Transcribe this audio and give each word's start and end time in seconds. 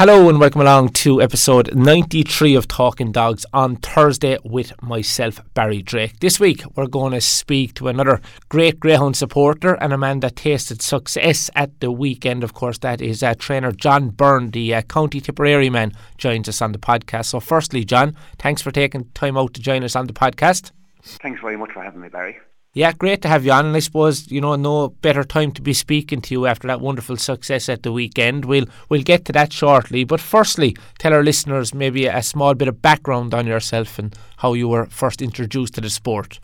Hello 0.00 0.30
and 0.30 0.40
welcome 0.40 0.62
along 0.62 0.88
to 0.88 1.20
episode 1.20 1.74
93 1.74 2.54
of 2.54 2.66
Talking 2.66 3.12
Dogs 3.12 3.44
on 3.52 3.76
Thursday 3.76 4.38
with 4.42 4.72
myself, 4.82 5.42
Barry 5.52 5.82
Drake. 5.82 6.20
This 6.20 6.40
week 6.40 6.62
we're 6.74 6.86
going 6.86 7.12
to 7.12 7.20
speak 7.20 7.74
to 7.74 7.88
another 7.88 8.22
great 8.48 8.80
Greyhound 8.80 9.14
supporter 9.14 9.74
and 9.74 9.92
a 9.92 9.98
man 9.98 10.20
that 10.20 10.36
tasted 10.36 10.80
success 10.80 11.50
at 11.54 11.78
the 11.80 11.92
weekend. 11.92 12.42
Of 12.42 12.54
course, 12.54 12.78
that 12.78 13.02
is 13.02 13.22
uh, 13.22 13.34
trainer 13.34 13.72
John 13.72 14.08
Byrne, 14.08 14.52
the 14.52 14.74
uh, 14.74 14.80
County 14.80 15.20
Tipperary 15.20 15.68
man, 15.68 15.92
joins 16.16 16.48
us 16.48 16.62
on 16.62 16.72
the 16.72 16.78
podcast. 16.78 17.26
So, 17.26 17.38
firstly, 17.38 17.84
John, 17.84 18.16
thanks 18.38 18.62
for 18.62 18.70
taking 18.70 19.04
time 19.12 19.36
out 19.36 19.52
to 19.52 19.60
join 19.60 19.84
us 19.84 19.96
on 19.96 20.06
the 20.06 20.14
podcast. 20.14 20.70
Thanks 21.02 21.42
very 21.42 21.58
much 21.58 21.72
for 21.72 21.82
having 21.82 22.00
me, 22.00 22.08
Barry. 22.08 22.38
Yeah, 22.72 22.92
great 22.92 23.20
to 23.22 23.28
have 23.28 23.44
you 23.44 23.50
on. 23.50 23.66
And 23.66 23.74
I 23.74 23.80
suppose 23.80 24.30
you 24.30 24.40
know 24.40 24.54
no 24.54 24.88
better 24.88 25.24
time 25.24 25.50
to 25.52 25.62
be 25.62 25.72
speaking 25.72 26.20
to 26.20 26.34
you 26.34 26.46
after 26.46 26.68
that 26.68 26.80
wonderful 26.80 27.16
success 27.16 27.68
at 27.68 27.82
the 27.82 27.90
weekend. 27.90 28.44
We'll 28.44 28.66
we'll 28.88 29.02
get 29.02 29.24
to 29.24 29.32
that 29.32 29.52
shortly. 29.52 30.04
But 30.04 30.20
firstly, 30.20 30.76
tell 31.00 31.12
our 31.12 31.24
listeners 31.24 31.74
maybe 31.74 32.06
a 32.06 32.22
small 32.22 32.54
bit 32.54 32.68
of 32.68 32.80
background 32.80 33.34
on 33.34 33.48
yourself 33.48 33.98
and 33.98 34.14
how 34.36 34.52
you 34.52 34.68
were 34.68 34.86
first 34.86 35.20
introduced 35.20 35.74
to 35.74 35.80
the 35.80 35.90
sport. 35.90 36.38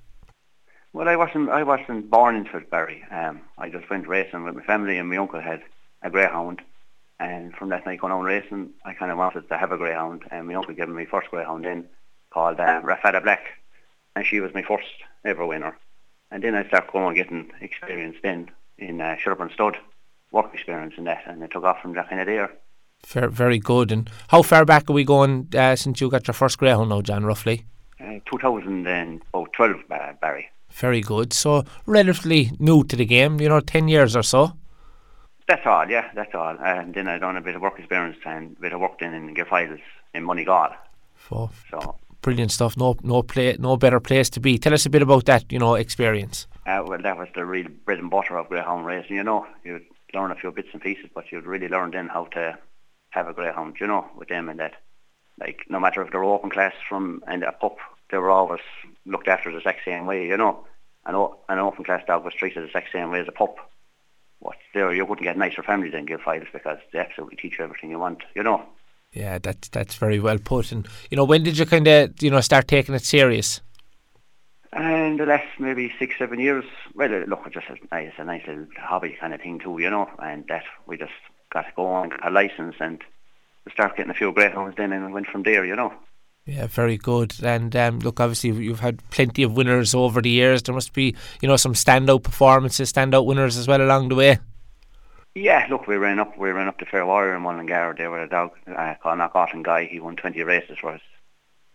Well, 0.92 1.08
I 1.08 1.14
wasn't 1.14 1.48
I 1.48 1.62
wasn't 1.62 2.10
born 2.10 2.34
in 2.34 2.46
it, 2.46 2.70
Barry. 2.70 3.04
Um, 3.12 3.42
I 3.56 3.68
just 3.68 3.88
went 3.88 4.08
racing 4.08 4.42
with 4.42 4.56
my 4.56 4.64
family, 4.64 4.98
and 4.98 5.08
my 5.08 5.18
uncle 5.18 5.40
had 5.40 5.62
a 6.02 6.10
greyhound. 6.10 6.60
And 7.20 7.54
from 7.54 7.68
that 7.68 7.86
night 7.86 8.00
going 8.00 8.12
on 8.12 8.24
racing, 8.24 8.70
I 8.84 8.94
kind 8.94 9.12
of 9.12 9.18
wanted 9.18 9.48
to 9.48 9.56
have 9.56 9.70
a 9.70 9.78
greyhound. 9.78 10.24
And 10.32 10.48
my 10.48 10.54
uncle 10.54 10.74
gave 10.74 10.88
me 10.88 10.94
my 10.94 11.04
first 11.06 11.30
greyhound 11.30 11.64
in, 11.64 11.84
called 12.30 12.58
uh, 12.58 12.82
Rafada 12.82 13.22
Black, 13.22 13.44
and 14.16 14.26
she 14.26 14.40
was 14.40 14.52
my 14.54 14.62
first 14.62 14.88
ever 15.24 15.46
winner. 15.46 15.76
And 16.30 16.42
then 16.42 16.54
I 16.54 16.66
started 16.66 16.90
going 16.92 17.14
getting 17.14 17.50
experience 17.60 18.16
then 18.22 18.50
in 18.78 19.00
uh, 19.00 19.16
Sherburn 19.22 19.52
Stud, 19.52 19.76
work 20.32 20.52
experience 20.52 20.94
in 20.96 21.04
that, 21.04 21.22
and 21.26 21.42
I 21.42 21.46
took 21.46 21.64
off 21.64 21.80
from 21.80 21.94
that 21.94 22.08
kind 22.08 22.20
of 22.20 22.26
there. 22.26 22.50
Very, 23.06 23.30
very 23.30 23.58
good. 23.58 23.92
And 23.92 24.10
how 24.28 24.42
far 24.42 24.64
back 24.64 24.90
are 24.90 24.92
we 24.92 25.04
going 25.04 25.48
uh, 25.56 25.76
since 25.76 26.00
you 26.00 26.10
got 26.10 26.26
your 26.26 26.34
first 26.34 26.58
greyhound 26.58 26.88
now, 26.88 27.02
John, 27.02 27.24
roughly? 27.24 27.64
Uh, 28.00 28.18
2012, 28.30 29.76
uh, 29.90 30.12
Barry. 30.20 30.50
Very 30.70 31.00
good. 31.00 31.32
So, 31.32 31.64
relatively 31.86 32.50
new 32.58 32.84
to 32.84 32.96
the 32.96 33.06
game, 33.06 33.40
you 33.40 33.48
know, 33.48 33.60
10 33.60 33.88
years 33.88 34.16
or 34.16 34.22
so? 34.22 34.52
That's 35.48 35.64
all, 35.64 35.88
yeah, 35.88 36.10
that's 36.14 36.34
all. 36.34 36.56
And 36.58 36.92
then 36.92 37.06
I 37.06 37.18
done 37.18 37.36
a 37.36 37.40
bit 37.40 37.54
of 37.54 37.62
work 37.62 37.78
experience 37.78 38.18
and 38.26 38.56
a 38.58 38.60
bit 38.60 38.72
of 38.72 38.80
work 38.80 38.98
then 38.98 39.14
in 39.14 39.32
Gilfiles 39.34 39.80
in 40.12 40.24
Moneygall. 40.24 40.74
So, 41.28 41.50
brilliant 42.20 42.52
stuff. 42.52 42.76
No, 42.76 42.96
no 43.02 43.22
play, 43.22 43.56
no 43.58 43.76
better 43.76 44.00
place 44.00 44.30
to 44.30 44.40
be. 44.40 44.58
Tell 44.58 44.74
us 44.74 44.86
a 44.86 44.90
bit 44.90 45.02
about 45.02 45.24
that, 45.26 45.50
you 45.50 45.58
know, 45.58 45.74
experience. 45.74 46.46
Uh, 46.66 46.82
well, 46.86 47.00
that 47.00 47.16
was 47.16 47.28
the 47.34 47.44
real 47.44 47.68
bread 47.84 47.98
and 47.98 48.10
butter 48.10 48.36
of 48.36 48.48
greyhound 48.48 48.86
racing. 48.86 49.16
You 49.16 49.24
know, 49.24 49.46
you'd 49.64 49.84
learn 50.12 50.30
a 50.30 50.34
few 50.34 50.50
bits 50.50 50.68
and 50.72 50.82
pieces, 50.82 51.10
but 51.14 51.30
you'd 51.30 51.46
really 51.46 51.68
learn 51.68 51.92
then 51.92 52.08
how 52.08 52.24
to 52.26 52.58
have 53.10 53.28
a 53.28 53.32
greyhound. 53.32 53.76
You 53.80 53.86
know, 53.86 54.06
with 54.16 54.28
them 54.28 54.48
and 54.48 54.60
that. 54.60 54.74
Like 55.38 55.60
no 55.68 55.78
matter 55.78 56.02
if 56.02 56.10
they're 56.10 56.24
open 56.24 56.50
class 56.50 56.72
from 56.88 57.22
and 57.26 57.42
a 57.42 57.52
pup, 57.52 57.76
they 58.10 58.18
were 58.18 58.30
always 58.30 58.62
looked 59.04 59.28
after 59.28 59.50
the 59.50 59.58
exact 59.58 59.84
same 59.84 60.06
way. 60.06 60.26
You 60.26 60.36
know, 60.36 60.64
an, 61.04 61.14
an 61.48 61.58
open 61.58 61.84
class 61.84 62.02
dog 62.06 62.24
was 62.24 62.34
treated 62.34 62.62
the 62.62 62.66
exact 62.66 62.90
same 62.90 63.10
way 63.10 63.20
as 63.20 63.28
a 63.28 63.32
pup. 63.32 63.56
What 64.38 64.56
there, 64.74 64.92
you 64.92 65.04
wouldn't 65.04 65.24
get 65.24 65.36
nicer 65.36 65.62
families 65.62 65.92
than 65.92 66.06
Gilfiles 66.06 66.50
because 66.52 66.78
they 66.92 66.98
absolutely 66.98 67.36
teach 67.36 67.58
you 67.58 67.64
everything 67.64 67.90
you 67.90 67.98
want. 67.98 68.22
You 68.34 68.42
know. 68.42 68.64
Yeah, 69.16 69.38
that's 69.38 69.68
that's 69.68 69.94
very 69.94 70.20
well 70.20 70.38
put. 70.38 70.72
And 70.72 70.86
you 71.10 71.16
know, 71.16 71.24
when 71.24 71.42
did 71.42 71.56
you 71.56 71.64
kind 71.64 71.88
of 71.88 72.22
you 72.22 72.30
know 72.30 72.40
start 72.42 72.68
taking 72.68 72.94
it 72.94 73.02
serious? 73.02 73.62
And 74.72 75.18
the 75.18 75.24
last 75.24 75.46
maybe 75.58 75.90
six, 75.98 76.18
seven 76.18 76.38
years. 76.38 76.64
Well, 76.94 77.08
look, 77.26 77.40
it's 77.46 77.54
just 77.54 77.66
a 77.68 77.94
nice, 77.94 78.12
a 78.18 78.24
nice 78.24 78.46
little 78.46 78.66
hobby 78.78 79.16
kind 79.18 79.32
of 79.32 79.40
thing 79.40 79.58
too, 79.58 79.78
you 79.78 79.88
know. 79.88 80.10
And 80.18 80.44
that 80.48 80.64
we 80.86 80.98
just 80.98 81.12
got 81.50 81.62
to 81.62 81.72
go 81.74 81.86
on, 81.86 82.10
got 82.10 82.26
a 82.26 82.30
license, 82.30 82.76
and 82.78 83.02
we 83.64 83.72
start 83.72 83.96
getting 83.96 84.10
a 84.10 84.14
few 84.14 84.32
great 84.32 84.52
greyhounds 84.52 84.76
then, 84.76 84.92
and 84.92 85.14
went 85.14 85.28
from 85.28 85.44
there, 85.44 85.64
you 85.64 85.76
know. 85.76 85.94
Yeah, 86.44 86.66
very 86.66 86.98
good. 86.98 87.34
And 87.42 87.74
um, 87.74 88.00
look, 88.00 88.20
obviously 88.20 88.50
you've 88.50 88.80
had 88.80 89.02
plenty 89.10 89.42
of 89.42 89.56
winners 89.56 89.94
over 89.94 90.20
the 90.20 90.30
years. 90.30 90.62
There 90.62 90.74
must 90.74 90.92
be, 90.92 91.16
you 91.40 91.48
know, 91.48 91.56
some 91.56 91.72
standout 91.72 92.22
performances, 92.22 92.92
standout 92.92 93.24
winners 93.24 93.56
as 93.56 93.66
well 93.66 93.80
along 93.80 94.10
the 94.10 94.14
way. 94.14 94.38
Yeah, 95.36 95.66
look, 95.68 95.86
we 95.86 95.96
ran 95.96 96.18
up, 96.18 96.38
we 96.38 96.48
ran 96.48 96.66
up 96.66 96.78
to 96.78 96.86
Fair 96.86 97.04
Warrior 97.04 97.36
in 97.36 97.42
Mullingar. 97.42 97.94
There 97.98 98.10
were 98.10 98.22
a 98.22 98.28
dog 98.28 98.52
uh, 98.74 98.94
called 99.02 99.18
Knockaughton 99.18 99.62
Guy. 99.62 99.84
He 99.84 100.00
won 100.00 100.16
20 100.16 100.42
races 100.44 100.78
for 100.80 100.94
us, 100.94 101.02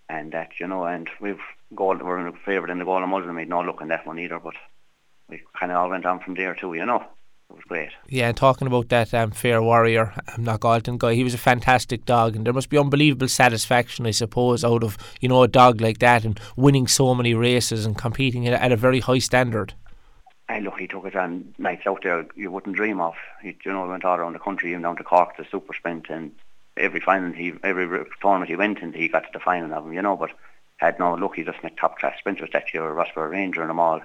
and 0.10 0.32
that, 0.32 0.60
you 0.60 0.66
know, 0.66 0.86
and 0.86 1.08
we've 1.20 1.40
gold. 1.76 2.02
We're 2.02 2.26
in 2.26 2.34
favourite 2.44 2.72
in 2.72 2.80
the 2.80 2.86
Golden 2.86 3.10
Muzzle. 3.10 3.32
Made 3.34 3.50
no 3.50 3.62
look 3.62 3.80
in 3.80 3.90
that 3.90 4.08
one 4.08 4.18
either, 4.18 4.40
but 4.40 4.56
we 5.30 5.44
kind 5.60 5.72
of 5.72 5.78
all 5.78 5.92
went 5.92 6.08
on 6.08 6.22
from 6.22 6.34
there 6.34 6.56
too. 6.56 6.74
You 6.74 6.88
know, 6.88 7.06
it 7.52 7.56
was 7.56 7.64
great. 7.68 7.92
Yeah, 8.10 8.30
and 8.30 8.36
talking 8.36 8.66
about 8.66 8.90
that 8.90 9.14
um, 9.14 9.30
Fair 9.30 9.62
Warrior, 9.62 10.12
um, 10.36 10.44
Knockaughton 10.44 10.98
Guy, 10.98 11.14
he 11.14 11.24
was 11.24 11.36
a 11.36 11.38
fantastic 11.38 12.06
dog, 12.06 12.36
and 12.36 12.48
there 12.48 12.54
must 12.54 12.70
be 12.70 12.80
unbelievable 12.80 13.28
satisfaction, 13.28 14.08
I 14.08 14.12
suppose, 14.12 14.64
out 14.64 14.84
of 14.84 14.98
you 15.20 15.30
know 15.30 15.44
a 15.44 15.48
dog 15.48 15.82
like 15.82 16.00
that 16.00 16.26
and 16.26 16.40
winning 16.56 16.88
so 16.88 17.14
many 17.14 17.36
races 17.36 17.86
and 17.86 17.96
competing 17.96 18.48
at 18.48 18.72
a 18.72 18.76
very 18.76 19.02
high 19.02 19.20
standard. 19.20 19.76
And 20.50 20.66
look, 20.66 20.80
he 20.80 20.88
took 20.88 21.06
it 21.06 21.16
on 21.16 21.54
nights 21.58 21.88
out 21.88 22.04
there 22.04 22.26
you 22.36 22.52
wouldn't 22.52 22.76
dream 22.76 23.00
of. 23.00 23.16
He, 23.42 23.56
you 23.64 23.72
know, 23.72 23.88
went 23.88 24.06
all 24.06 24.18
around 24.18 24.34
the 24.34 24.40
country, 24.40 24.72
even 24.72 24.82
down 24.82 24.98
to 24.98 25.04
Cork 25.04 25.38
to 25.38 25.46
Super 25.50 25.74
Sprint, 25.74 26.10
and 26.10 26.32
every 26.76 27.00
final 27.00 27.32
he, 27.32 27.54
every 27.64 28.06
tournament 28.22 28.50
he 28.50 28.56
went 28.56 28.80
into, 28.80 28.98
he 28.98 29.08
got 29.08 29.24
to 29.24 29.30
the 29.34 29.40
final 29.40 29.74
of 29.74 29.84
them. 29.84 29.94
You 29.94 30.02
know, 30.02 30.18
but 30.18 30.32
had 30.78 31.00
no 31.00 31.14
luck. 31.14 31.36
He 31.36 31.44
just 31.44 31.64
met 31.64 31.78
top 31.78 32.00
class 32.00 32.18
sprinters 32.20 32.50
that 32.54 32.74
year, 32.74 32.84
Rossborough 32.84 33.32
Ranger 33.32 33.62
and 33.62 33.70
them 33.70 33.80
all, 33.80 34.02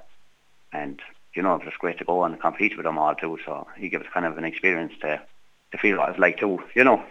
and 0.72 1.00
you 1.34 1.42
know 1.42 1.56
it 1.56 1.64
was 1.64 1.74
great 1.78 1.98
to 1.98 2.04
go 2.04 2.22
and 2.24 2.40
compete 2.40 2.76
with 2.76 2.84
them 2.84 2.98
all 2.98 3.14
too. 3.14 3.38
So 3.44 3.66
he 3.76 3.88
gave 3.88 4.02
us 4.02 4.06
kind 4.12 4.26
of 4.26 4.38
an 4.38 4.44
experience 4.44 4.92
to 5.00 5.20
to 5.72 5.78
feel 5.78 5.98
what 5.98 6.10
it's 6.10 6.18
like 6.18 6.38
too. 6.38 6.62
You 6.74 6.84
know. 6.84 7.04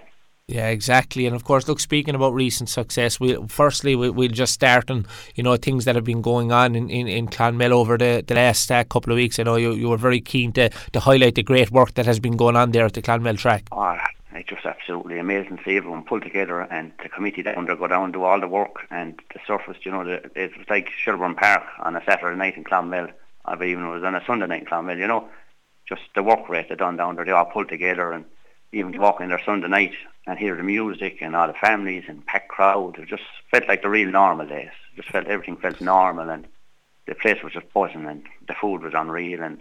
Yeah, 0.47 0.67
exactly. 0.67 1.25
And 1.25 1.35
of 1.35 1.43
course, 1.43 1.67
look, 1.67 1.79
speaking 1.79 2.13
about 2.13 2.35
recent 2.35 2.69
success, 2.69 3.19
we 3.19 3.35
firstly 3.47 3.95
we, 3.95 4.11
we'll 4.11 4.29
just 4.29 4.53
start 4.53 4.91
on 4.91 5.07
you 5.33 5.41
know 5.41 5.57
things 5.57 5.85
that 5.85 5.95
have 5.95 6.03
been 6.03 6.21
going 6.21 6.51
on 6.51 6.75
in, 6.75 6.87
in, 6.87 7.07
in 7.07 7.27
Clonmel 7.27 7.71
over 7.71 7.97
the, 7.97 8.23
the 8.27 8.35
last 8.35 8.71
uh, 8.71 8.83
couple 8.83 9.11
of 9.11 9.17
weeks. 9.17 9.39
I 9.39 9.43
know 9.43 9.55
you, 9.55 9.73
you 9.73 9.89
were 9.89 9.97
very 9.97 10.21
keen 10.21 10.51
to, 10.53 10.69
to 10.69 10.99
highlight 10.99 11.33
the 11.33 11.41
great 11.41 11.71
work 11.71 11.95
that 11.95 12.05
has 12.05 12.19
been 12.19 12.37
going 12.37 12.55
on 12.55 12.71
there 12.73 12.85
at 12.85 12.93
the 12.93 13.01
Clonmel 13.01 13.37
track. 13.37 13.67
Oh, 13.71 13.97
it's 14.33 14.47
just 14.47 14.67
absolutely 14.67 15.17
amazing 15.17 15.57
to 15.57 15.63
see 15.63 15.77
everyone 15.77 16.03
pull 16.03 16.21
together 16.21 16.61
and 16.61 16.91
the 17.01 17.09
committee 17.09 17.41
down 17.41 17.65
there 17.65 17.75
go 17.75 17.87
down 17.87 18.03
and 18.03 18.13
do 18.13 18.23
all 18.23 18.39
the 18.39 18.47
work 18.47 18.85
and 18.91 19.19
the 19.33 19.39
surface, 19.47 19.77
you 19.81 19.89
know, 19.89 20.05
the, 20.05 20.29
it 20.35 20.55
was 20.55 20.67
like 20.69 20.91
Shelbourne 20.91 21.33
Park 21.33 21.63
on 21.79 21.95
a 21.95 22.03
Saturday 22.05 22.37
night 22.37 22.55
in 22.55 22.63
Clonmel, 22.63 23.07
or 23.47 23.63
even 23.63 23.85
it 23.85 23.89
was 23.89 24.03
on 24.03 24.13
a 24.13 24.23
Sunday 24.27 24.45
night 24.45 24.61
in 24.61 24.67
Clonmel, 24.67 24.99
you 24.99 25.07
know, 25.07 25.27
just 25.89 26.03
the 26.13 26.21
work 26.21 26.47
rate 26.49 26.69
they 26.69 26.75
done 26.75 26.97
down 26.97 27.15
there, 27.15 27.25
they 27.25 27.31
all 27.31 27.45
pulled 27.45 27.69
together 27.69 28.11
and 28.11 28.25
even 28.75 28.99
walk 28.99 29.21
in 29.21 29.29
there 29.29 29.41
Sunday 29.45 29.69
night 29.69 29.93
and 30.27 30.37
hear 30.37 30.55
the 30.55 30.63
music 30.63 31.19
and 31.21 31.35
all 31.35 31.47
the 31.47 31.53
families 31.53 32.03
and 32.07 32.25
packed 32.25 32.49
crowd. 32.49 32.99
It 32.99 33.07
just 33.07 33.23
felt 33.49 33.67
like 33.67 33.81
the 33.81 33.89
real 33.89 34.11
normal 34.11 34.47
days. 34.47 34.71
It 34.91 34.97
just 34.97 35.09
felt 35.09 35.27
everything 35.27 35.55
felt 35.55 35.79
normal 35.79 36.29
and 36.29 36.45
the 37.07 37.15
place 37.15 37.41
was 37.41 37.53
just 37.53 37.71
buzzing 37.73 38.05
and 38.05 38.23
the 38.47 38.53
food 38.59 38.81
was 38.81 38.93
unreal 38.93 39.41
and 39.41 39.59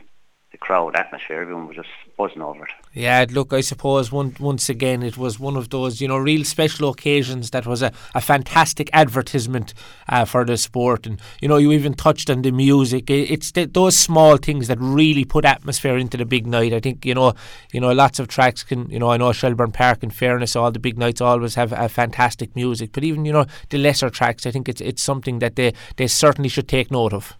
the 0.54 0.58
crowd 0.58 0.94
atmosphere, 0.94 1.40
everyone 1.40 1.66
was 1.66 1.74
just 1.74 1.88
buzzing 2.16 2.40
over 2.40 2.62
it. 2.62 2.70
Yeah, 2.92 3.26
look, 3.28 3.52
I 3.52 3.60
suppose 3.60 4.12
one, 4.12 4.36
once 4.38 4.68
again 4.68 5.02
it 5.02 5.18
was 5.18 5.40
one 5.40 5.56
of 5.56 5.70
those, 5.70 6.00
you 6.00 6.06
know, 6.06 6.16
real 6.16 6.44
special 6.44 6.88
occasions 6.90 7.50
that 7.50 7.66
was 7.66 7.82
a, 7.82 7.90
a 8.14 8.20
fantastic 8.20 8.88
advertisement 8.92 9.74
uh, 10.08 10.24
for 10.24 10.44
the 10.44 10.56
sport. 10.56 11.08
And, 11.08 11.20
you 11.40 11.48
know, 11.48 11.56
you 11.56 11.72
even 11.72 11.94
touched 11.94 12.30
on 12.30 12.42
the 12.42 12.52
music. 12.52 13.10
It's 13.10 13.50
the, 13.50 13.64
those 13.64 13.98
small 13.98 14.36
things 14.36 14.68
that 14.68 14.78
really 14.80 15.24
put 15.24 15.44
atmosphere 15.44 15.98
into 15.98 16.16
the 16.16 16.24
big 16.24 16.46
night. 16.46 16.72
I 16.72 16.78
think, 16.78 17.04
you 17.04 17.14
know, 17.14 17.34
you 17.72 17.80
know, 17.80 17.90
lots 17.90 18.20
of 18.20 18.28
tracks 18.28 18.62
can, 18.62 18.88
you 18.90 19.00
know, 19.00 19.10
I 19.10 19.16
know 19.16 19.32
Shelbourne 19.32 19.72
Park, 19.72 20.04
in 20.04 20.10
fairness, 20.10 20.54
all 20.54 20.70
the 20.70 20.78
big 20.78 20.96
nights 20.96 21.20
always 21.20 21.56
have 21.56 21.72
a 21.72 21.88
fantastic 21.88 22.54
music. 22.54 22.90
But 22.92 23.02
even, 23.02 23.24
you 23.24 23.32
know, 23.32 23.46
the 23.70 23.78
lesser 23.78 24.08
tracks, 24.08 24.46
I 24.46 24.52
think 24.52 24.68
it's, 24.68 24.80
it's 24.80 25.02
something 25.02 25.40
that 25.40 25.56
they, 25.56 25.72
they 25.96 26.06
certainly 26.06 26.48
should 26.48 26.68
take 26.68 26.92
note 26.92 27.12
of. 27.12 27.36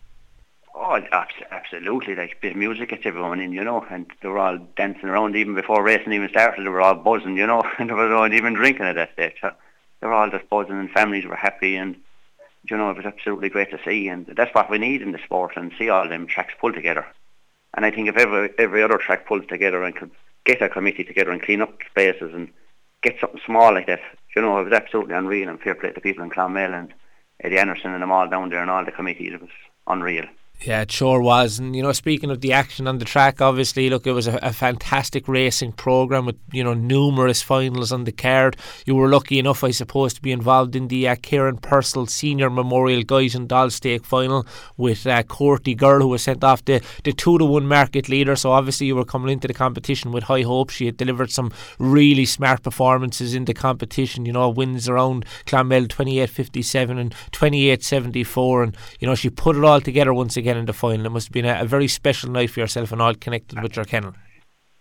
Oh, 0.76 1.00
absolutely. 1.52 2.16
Like, 2.16 2.40
bit 2.40 2.52
of 2.52 2.58
music 2.58 2.88
gets 2.88 3.06
everyone 3.06 3.38
in, 3.38 3.52
you 3.52 3.62
know, 3.62 3.86
and 3.90 4.10
they 4.20 4.28
were 4.28 4.40
all 4.40 4.58
dancing 4.76 5.08
around 5.08 5.36
even 5.36 5.54
before 5.54 5.84
racing 5.84 6.12
even 6.12 6.28
started. 6.28 6.64
They 6.64 6.68
were 6.68 6.80
all 6.80 6.96
buzzing, 6.96 7.36
you 7.36 7.46
know, 7.46 7.62
and 7.78 7.88
no 7.88 8.18
one 8.18 8.32
even 8.32 8.54
drinking 8.54 8.86
at 8.86 8.96
that 8.96 9.12
stage. 9.12 9.36
So 9.40 9.52
they 10.00 10.08
were 10.08 10.12
all 10.12 10.30
just 10.30 10.48
buzzing 10.48 10.78
and 10.78 10.90
families 10.90 11.26
were 11.26 11.36
happy 11.36 11.76
and, 11.76 11.94
you 12.68 12.76
know, 12.76 12.90
it 12.90 12.96
was 12.96 13.06
absolutely 13.06 13.50
great 13.50 13.70
to 13.70 13.78
see. 13.84 14.08
And 14.08 14.26
that's 14.26 14.52
what 14.52 14.68
we 14.68 14.78
need 14.78 15.00
in 15.00 15.12
the 15.12 15.20
sport 15.24 15.52
and 15.56 15.72
see 15.78 15.90
all 15.90 16.08
them 16.08 16.26
tracks 16.26 16.54
pull 16.60 16.72
together. 16.72 17.06
And 17.74 17.86
I 17.86 17.92
think 17.92 18.08
if 18.08 18.16
every, 18.16 18.50
every 18.58 18.82
other 18.82 18.98
track 18.98 19.26
pulls 19.26 19.46
together 19.46 19.84
and 19.84 19.94
could 19.94 20.10
get 20.44 20.60
a 20.60 20.68
committee 20.68 21.04
together 21.04 21.30
and 21.30 21.42
clean 21.42 21.62
up 21.62 21.78
spaces 21.88 22.34
and 22.34 22.48
get 23.00 23.20
something 23.20 23.40
small 23.46 23.72
like 23.74 23.86
that, 23.86 24.00
you 24.34 24.42
know, 24.42 24.58
it 24.58 24.64
was 24.64 24.72
absolutely 24.72 25.14
unreal 25.14 25.48
and 25.48 25.60
fair 25.60 25.76
play 25.76 25.92
to 25.92 26.00
people 26.00 26.24
in 26.24 26.30
Clonmel 26.30 26.74
and 26.74 26.92
Eddie 27.40 27.58
Anderson 27.58 27.92
and 27.92 28.02
them 28.02 28.12
all 28.12 28.28
down 28.28 28.48
there 28.48 28.60
and 28.60 28.70
all 28.70 28.84
the 28.84 28.90
committees. 28.90 29.34
It 29.34 29.40
was 29.40 29.50
unreal. 29.86 30.24
Yeah, 30.64 30.80
it 30.80 30.90
sure 30.90 31.20
was. 31.20 31.58
And, 31.58 31.76
you 31.76 31.82
know, 31.82 31.92
speaking 31.92 32.30
of 32.30 32.40
the 32.40 32.54
action 32.54 32.88
on 32.88 32.96
the 32.96 33.04
track, 33.04 33.42
obviously, 33.42 33.90
look, 33.90 34.06
it 34.06 34.12
was 34.12 34.26
a, 34.26 34.38
a 34.38 34.50
fantastic 34.50 35.28
racing 35.28 35.72
programme 35.72 36.24
with, 36.24 36.38
you 36.52 36.64
know, 36.64 36.72
numerous 36.72 37.42
finals 37.42 37.92
on 37.92 38.04
the 38.04 38.12
card. 38.12 38.56
You 38.86 38.94
were 38.94 39.10
lucky 39.10 39.38
enough, 39.38 39.62
I 39.62 39.72
suppose, 39.72 40.14
to 40.14 40.22
be 40.22 40.32
involved 40.32 40.74
in 40.74 40.88
the 40.88 41.06
uh, 41.06 41.16
Purcell 41.60 42.06
Senior 42.06 42.48
Memorial 42.48 43.02
Guys 43.02 43.34
and 43.34 43.46
Doll 43.46 43.68
Stake 43.68 44.06
final 44.06 44.46
with 44.78 45.06
uh, 45.06 45.22
Courtney 45.24 45.74
Girl, 45.74 46.00
who 46.00 46.08
was 46.08 46.22
sent 46.22 46.42
off 46.42 46.64
the, 46.64 46.82
the 47.04 47.12
2 47.12 47.38
to 47.38 47.44
1 47.44 47.66
market 47.66 48.08
leader. 48.08 48.34
So 48.34 48.50
obviously, 48.50 48.86
you 48.86 48.96
were 48.96 49.04
coming 49.04 49.30
into 49.30 49.46
the 49.46 49.52
competition 49.52 50.12
with 50.12 50.24
high 50.24 50.42
hopes. 50.42 50.72
She 50.72 50.86
had 50.86 50.96
delivered 50.96 51.30
some 51.30 51.52
really 51.78 52.24
smart 52.24 52.62
performances 52.62 53.34
in 53.34 53.44
the 53.44 53.52
competition, 53.52 54.24
you 54.24 54.32
know, 54.32 54.48
wins 54.48 54.88
around 54.88 55.26
Clonmel 55.44 55.88
28 55.88 56.30
57 56.30 56.96
and 56.96 57.14
28 57.32 57.82
74. 57.82 58.62
And, 58.62 58.76
you 58.98 59.06
know, 59.06 59.14
she 59.14 59.28
put 59.28 59.56
it 59.56 59.64
all 59.64 59.82
together 59.82 60.14
once 60.14 60.38
again 60.38 60.53
in 60.56 60.66
the 60.66 60.72
final. 60.72 61.06
It 61.06 61.10
must 61.10 61.28
have 61.28 61.32
been 61.32 61.46
a, 61.46 61.60
a 61.60 61.64
very 61.64 61.88
special 61.88 62.30
night 62.30 62.50
for 62.50 62.60
yourself 62.60 62.92
and 62.92 63.00
all 63.00 63.14
connected 63.14 63.62
with 63.62 63.76
your 63.76 63.84
kennel. 63.84 64.14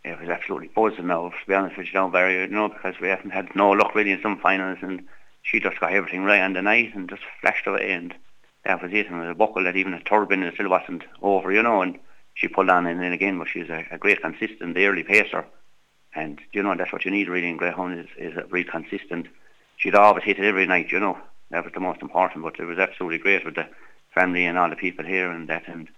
It 0.04 0.20
was 0.20 0.30
absolutely 0.30 0.68
buzzing 0.68 1.08
now, 1.08 1.30
to 1.30 1.48
be 1.48 1.54
honest 1.54 1.78
with 1.78 1.88
you, 1.88 1.94
now, 1.94 2.10
Barry, 2.10 2.42
you 2.42 2.48
know, 2.48 2.68
because 2.70 2.96
we 3.00 3.08
haven't 3.08 3.32
had 3.32 3.56
no 3.56 3.72
luck 3.72 3.96
really 3.96 4.12
in 4.12 4.22
some 4.22 4.40
finals 4.40 4.80
and 4.82 5.08
she 5.44 5.60
just 5.60 5.80
got 5.80 5.94
everything 5.94 6.24
right 6.24 6.42
on 6.42 6.54
the 6.54 6.62
night 6.62 6.94
and 6.94 7.10
just 7.10 7.22
flashed 7.40 7.68
away 7.68 7.92
and 7.92 8.14
that 8.66 8.82
was 8.82 8.92
it. 8.92 9.08
And 9.08 9.18
it 9.18 9.28
was 9.28 9.32
a 9.32 9.36
buckle 9.36 9.64
that 9.64 9.78
even 9.78 9.94
a 9.94 10.02
turbine 10.02 10.44
it 10.44 10.56
still 10.56 10.70
wasn't 10.70 11.04
over, 11.22 11.52
you 11.52 11.64
know, 11.64 11.82
and 11.82 12.00
she 12.34 12.48
pulled 12.48 12.70
on 12.70 12.86
and 12.86 13.02
then 13.02 13.14
again, 13.14 13.38
but 13.40 13.48
she's 13.48 13.70
a, 13.70 13.86
a 13.92 13.98
great 13.98 14.22
consistent 14.22 14.78
early 14.78 15.04
pacer. 15.04 15.46
And, 16.16 16.40
you 16.52 16.64
know, 16.64 16.76
that's 16.76 16.92
what 16.92 17.06
you 17.06 17.12
need 17.12 17.30
really 17.30 17.50
in 17.50 17.58
Greyhound 17.58 18.00
is, 18.00 18.08
is 18.18 18.38
a 18.38 18.46
really 18.48 18.70
consistent. 18.70 19.28
She'd 19.78 19.96
always 19.96 20.24
hit 20.24 20.40
it 20.40 20.46
every 20.46 20.66
night, 20.66 20.92
you 20.92 21.00
know. 21.00 21.18
That 21.50 21.64
was 21.64 21.74
the 21.74 21.80
most 21.80 22.02
important, 22.02 22.44
but 22.44 22.60
it 22.60 22.66
was 22.66 22.80
absolutely 22.80 23.20
great 23.20 23.46
with 23.46 23.56
the 23.56 23.68
family 24.14 24.46
and 24.46 24.58
all 24.58 24.70
the 24.70 24.76
people 24.76 25.06
here 25.06 25.32
and 25.32 25.48
that 25.50 25.68
and 25.68 25.90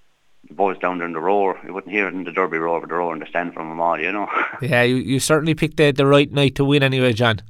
the 0.47 0.53
boys 0.53 0.77
down 0.77 0.97
there 0.97 1.07
in 1.07 1.13
the 1.13 1.19
roar. 1.19 1.59
You 1.65 1.73
wouldn't 1.73 1.93
hear 1.93 2.07
it 2.07 2.13
in 2.13 2.23
the 2.23 2.31
Derby 2.31 2.57
roar, 2.57 2.79
but 2.79 2.89
the 2.89 2.95
roar 2.95 3.13
and 3.13 3.21
the 3.21 3.27
stand 3.27 3.53
from 3.53 3.69
them 3.69 3.79
all, 3.79 3.99
you 3.99 4.11
know. 4.11 4.27
yeah, 4.61 4.83
you, 4.83 4.97
you 4.97 5.19
certainly 5.19 5.55
picked 5.55 5.77
the, 5.77 5.91
the 5.91 6.05
right 6.05 6.31
night 6.31 6.55
to 6.55 6.65
win 6.65 6.83
anyway, 6.83 7.13
John. 7.13 7.41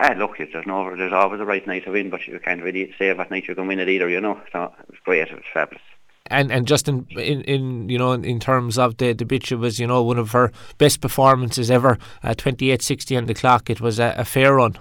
Ah, 0.00 0.14
look, 0.16 0.38
there's 0.38 0.66
no, 0.66 0.96
there's 0.96 1.12
always 1.12 1.40
a 1.40 1.44
right 1.44 1.66
night 1.66 1.84
to 1.84 1.90
win, 1.90 2.08
but 2.08 2.26
you 2.26 2.40
can't 2.40 2.62
really 2.62 2.92
say 2.98 3.12
what 3.12 3.30
night 3.30 3.46
you 3.46 3.54
can 3.54 3.66
win 3.66 3.78
it 3.78 3.88
either, 3.88 4.08
you 4.08 4.20
know. 4.20 4.40
So 4.50 4.64
it 4.64 4.88
was 4.88 4.98
great, 5.04 5.28
it 5.28 5.34
was 5.34 5.44
fabulous. 5.52 5.82
And 6.26 6.52
and 6.52 6.66
just 6.66 6.88
in 6.88 7.06
in, 7.10 7.42
in 7.42 7.88
you 7.88 7.98
know 7.98 8.12
in, 8.12 8.38
terms 8.38 8.78
of 8.78 8.98
the 8.98 9.12
the 9.12 9.24
bitch, 9.24 9.50
it 9.50 9.56
was 9.56 9.80
you 9.80 9.86
know 9.86 10.02
one 10.02 10.16
of 10.16 10.30
her 10.30 10.52
best 10.78 11.00
performances 11.00 11.72
ever. 11.72 11.98
Uh, 12.22 12.34
Twenty 12.34 12.70
eight 12.70 12.82
sixty 12.82 13.16
on 13.16 13.26
the 13.26 13.34
clock. 13.34 13.68
It 13.68 13.80
was 13.80 13.98
a, 13.98 14.14
a 14.16 14.24
fair 14.24 14.54
run. 14.54 14.76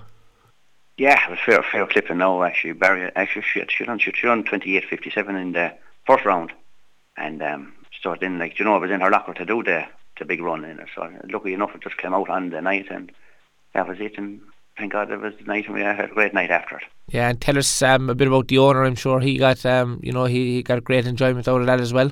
Yeah, 0.99 1.17
it 1.25 1.29
was 1.29 1.39
fair, 1.45 1.63
fair 1.63 1.87
clipping 1.87 2.17
now, 2.17 2.43
actually. 2.43 2.73
Barry, 2.73 3.09
actually, 3.15 3.43
she, 3.53 3.63
she 3.69 3.85
run, 3.85 3.99
she, 3.99 4.11
she 4.11 4.27
run 4.27 4.43
28.57 4.43 5.41
in 5.41 5.53
the 5.53 5.73
first 6.05 6.25
round. 6.25 6.51
And 7.15 7.41
um, 7.41 7.71
so 8.03 8.17
then, 8.19 8.37
like, 8.37 8.59
you 8.59 8.65
know, 8.65 8.75
it 8.75 8.81
was 8.81 8.91
in 8.91 8.99
her 8.99 9.09
locker 9.09 9.33
to 9.33 9.45
do 9.45 9.63
the, 9.63 9.85
the 10.17 10.25
big 10.25 10.41
run 10.41 10.65
in 10.65 10.77
it. 10.77 10.89
So 10.93 11.09
lucky 11.29 11.53
enough, 11.53 11.73
it 11.73 11.83
just 11.83 11.97
came 11.97 12.13
out 12.13 12.29
on 12.29 12.49
the 12.49 12.61
night 12.61 12.87
and 12.91 13.13
that 13.73 13.87
was 13.87 14.01
it. 14.01 14.17
And 14.17 14.41
thank 14.77 14.91
God 14.91 15.09
it 15.09 15.21
was 15.21 15.35
the 15.39 15.45
night 15.45 15.67
and 15.67 15.75
we 15.75 15.79
had 15.79 16.01
a 16.01 16.07
great 16.09 16.33
night 16.33 16.51
after 16.51 16.75
it. 16.75 16.83
Yeah, 17.07 17.29
and 17.29 17.39
tell 17.39 17.57
us 17.57 17.81
um, 17.81 18.09
a 18.09 18.15
bit 18.15 18.27
about 18.27 18.49
the 18.49 18.57
owner. 18.57 18.83
I'm 18.83 18.95
sure 18.95 19.21
he 19.21 19.37
got, 19.37 19.65
um, 19.65 20.01
you 20.03 20.11
know, 20.11 20.25
he, 20.25 20.55
he 20.55 20.63
got 20.63 20.83
great 20.83 21.07
enjoyment 21.07 21.47
out 21.47 21.61
of 21.61 21.67
that 21.67 21.79
as 21.79 21.93
well. 21.93 22.11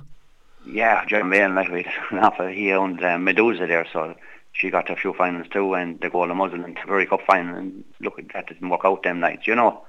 Yeah, 0.66 1.04
John 1.08 1.30
Mayan, 1.30 1.56
like 1.56 1.70
we, 1.70 1.86
he 2.54 2.72
owned 2.72 3.04
um, 3.04 3.26
Medusa 3.26 3.68
there, 3.68 3.86
so 3.92 4.16
she 4.58 4.72
got 4.72 4.88
to 4.88 4.94
a 4.94 4.96
few 4.96 5.14
finals 5.14 5.48
too, 5.52 5.76
and 5.76 6.00
the 6.02 6.10
Golden 6.10 6.38
Muzzle 6.38 6.64
and 6.64 6.76
Tipperary 6.76 7.06
Cup 7.06 7.22
final, 7.28 7.56
and 7.56 7.84
look, 8.02 8.20
that 8.34 8.48
didn't 8.48 8.70
work 8.70 8.82
out 8.84 9.04
them 9.04 9.20
nights, 9.20 9.46
you 9.46 9.56
know. 9.56 9.86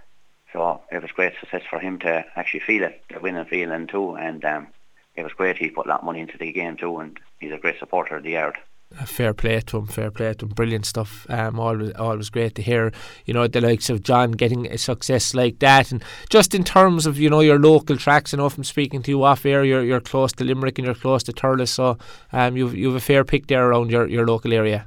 So 0.53 0.83
it 0.93 1.03
was 1.03 1.11
great 1.13 1.35
success 1.41 1.63
for 1.69 1.79
him 1.79 1.99
to 2.01 2.25
actually 2.37 2.61
feel 2.61 2.85
it, 2.85 3.03
the 3.13 3.21
winning 3.21 3.45
feeling 3.47 3.87
too, 3.87 4.15
and 4.17 4.45
um, 4.45 4.69
it 5.17 5.23
was 5.23 5.33
great. 5.33 5.57
He 5.57 5.71
put 5.71 5.87
a 5.87 5.89
lot 5.89 6.01
of 6.01 6.07
money 6.07 6.21
into 6.21 6.39
the 6.39 6.53
game 6.53 6.77
too, 6.77 6.99
and 6.99 7.19
he's 7.41 7.53
a 7.53 7.59
great 7.59 7.79
supporter 7.79 8.17
of 8.17 8.23
the 8.23 8.33
yard 8.33 8.59
fair 9.07 9.35
play 9.35 9.61
to 9.61 9.79
him, 9.79 9.87
fair 9.87 10.11
play 10.11 10.35
to 10.35 10.47
him. 10.47 10.53
Brilliant 10.53 10.87
stuff. 10.87 11.27
Um, 11.29 11.61
always, 11.61 11.93
always 11.93 12.31
great 12.31 12.55
to 12.57 12.63
hear. 12.63 12.93
You 13.27 13.35
know 13.35 13.47
the 13.47 13.61
likes 13.61 13.91
of 13.91 14.03
John 14.03 14.33
getting 14.33 14.67
a 14.67 14.79
success 14.79 15.35
like 15.35 15.59
that, 15.61 15.93
and 15.93 16.03
just 16.31 16.55
in 16.55 16.65
terms 16.65 17.07
of 17.07 17.19
you 17.19 17.31
know 17.31 17.41
your 17.41 17.59
local 17.59 17.97
tracks. 17.97 18.33
I 18.33 18.39
know 18.39 18.49
from 18.49 18.65
speaking 18.65 19.03
to 19.03 19.11
you 19.11 19.23
off 19.25 19.47
air, 19.47 19.65
you're 19.65 19.85
you're 19.85 20.01
close 20.01 20.33
to 20.33 20.45
Limerick 20.45 20.79
and 20.79 20.87
you're 20.87 20.95
close 20.95 21.23
to 21.25 21.33
Thurles, 21.33 21.69
so 21.69 21.99
um, 22.33 22.57
you've 22.57 22.75
you've 22.75 22.97
a 22.97 23.01
fair 23.01 23.25
pick 23.25 23.47
there 23.47 23.69
around 23.69 23.91
your, 23.91 24.07
your 24.07 24.27
local 24.27 24.53
area. 24.53 24.87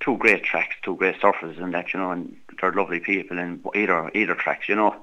Two 0.00 0.16
great 0.16 0.42
tracks, 0.42 0.76
two 0.82 0.96
great 0.96 1.20
surfers, 1.20 1.60
and 1.60 1.74
that 1.74 1.92
you 1.92 2.00
know, 2.00 2.10
and 2.10 2.36
they're 2.60 2.72
lovely 2.72 3.00
people 3.00 3.38
in 3.38 3.60
either 3.74 4.10
either 4.14 4.34
tracks, 4.34 4.68
you 4.68 4.76
know, 4.76 4.96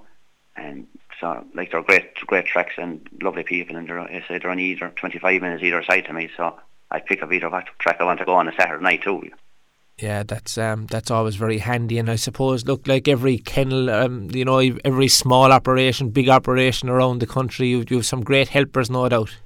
and 0.56 0.88
so 1.20 1.46
like 1.54 1.72
they're 1.72 1.84
great 1.84 2.16
great 2.28 2.46
tracks 2.46 2.74
and 2.78 3.08
lovely 3.22 3.44
people, 3.44 3.76
and 3.76 3.88
they're 3.88 4.00
I 4.00 4.24
say 4.28 4.40
they're 4.40 4.52
on 4.52 4.60
either 4.60 4.90
twenty 4.96 5.20
five 5.20 5.42
minutes 5.42 5.64
either 5.64 5.84
side 5.84 6.06
to 6.06 6.14
me, 6.14 6.30
so 6.36 6.58
I 6.94 7.00
pick 7.00 7.24
up 7.24 7.34
either 7.34 7.50
what 7.50 7.66
track 7.80 7.98
I 8.00 8.04
want 8.04 8.20
to 8.20 8.26
go 8.26 8.36
on 8.36 8.48
a 8.48 8.54
Saturday 8.54 8.84
night 8.84 9.02
too. 9.02 9.24
Yeah, 9.98 10.24
that's 10.24 10.58
um, 10.58 10.86
that's 10.88 11.12
always 11.12 11.36
very 11.36 11.60
handy, 11.60 11.98
and 11.98 12.10
I 12.10 12.16
suppose 12.16 12.66
look 12.66 12.88
like 12.88 13.08
every 13.08 13.38
kennel, 13.38 13.90
um, 13.90 14.30
you 14.32 14.46
know, 14.46 14.60
every 14.60 15.08
small 15.08 15.52
operation, 15.52 16.10
big 16.10 16.30
operation 16.30 16.90
around 16.90 17.20
the 17.20 17.28
country, 17.28 17.68
you, 17.68 17.84
you 17.88 17.98
have 17.98 18.06
some 18.06 18.24
great 18.24 18.50
helpers, 18.50 18.90
no 18.90 19.08
doubt. 19.10 19.38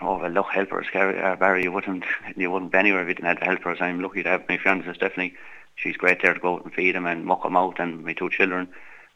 Oh 0.00 0.18
well, 0.18 0.30
look, 0.30 0.48
helpers, 0.52 0.86
uh, 0.94 1.36
Barry, 1.36 1.62
you 1.62 1.72
wouldn't 1.72 2.04
you 2.36 2.50
wouldn't 2.50 2.72
be 2.72 2.78
anywhere 2.78 3.02
if 3.02 3.08
you 3.08 3.14
didn't 3.14 3.38
have 3.38 3.46
helpers. 3.46 3.78
I'm 3.80 4.00
lucky 4.00 4.22
to 4.22 4.28
have 4.28 4.48
my 4.48 4.58
fiance 4.58 4.92
Stephanie. 4.94 5.34
She's 5.74 5.96
great 5.96 6.22
there 6.22 6.34
to 6.34 6.40
go 6.40 6.56
out 6.56 6.64
and 6.64 6.74
feed 6.74 6.94
them 6.94 7.06
and 7.06 7.24
muck 7.24 7.42
them 7.42 7.56
out, 7.56 7.78
and 7.78 8.04
my 8.04 8.12
two 8.12 8.30
children, 8.30 8.68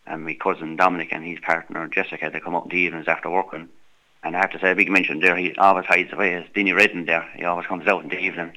and 0.06 0.24
my 0.24 0.34
cousin 0.34 0.76
Dominic 0.76 1.12
and 1.12 1.24
his 1.24 1.40
partner 1.40 1.88
Jessica. 1.88 2.30
They 2.30 2.40
come 2.40 2.54
out 2.54 2.64
in 2.64 2.70
the 2.70 2.78
evenings 2.78 3.08
after 3.08 3.30
working 3.30 3.68
and 4.22 4.36
I 4.36 4.40
have 4.40 4.50
to 4.50 4.58
say 4.58 4.70
a 4.70 4.74
big 4.74 4.90
mention 4.90 5.20
there, 5.20 5.36
he 5.36 5.54
always 5.56 5.86
hides 5.86 6.12
away, 6.12 6.34
is 6.34 6.46
Denny 6.54 6.72
Redden 6.72 7.06
there. 7.06 7.28
He 7.34 7.44
always 7.44 7.66
comes 7.66 7.86
out 7.86 8.02
in 8.02 8.10
the 8.10 8.18
evening. 8.18 8.56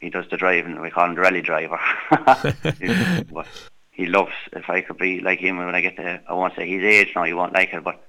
He 0.00 0.10
does 0.10 0.26
the 0.30 0.36
driving, 0.36 0.80
we 0.80 0.90
call 0.90 1.06
him 1.06 1.14
the 1.14 1.20
rally 1.20 1.40
driver. 1.40 1.78
But 3.32 3.46
he 3.90 4.06
loves, 4.06 4.34
if 4.52 4.68
I 4.68 4.80
could 4.80 4.98
be 4.98 5.20
like 5.20 5.38
him 5.38 5.56
when 5.56 5.74
I 5.74 5.80
get 5.80 5.96
to, 5.96 6.20
I 6.28 6.32
won't 6.34 6.56
say 6.56 6.68
his 6.68 6.82
age 6.82 7.12
now, 7.14 7.24
you 7.24 7.36
won't 7.36 7.54
like 7.54 7.72
it, 7.72 7.84
but 7.84 8.04